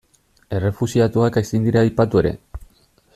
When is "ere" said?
2.23-2.33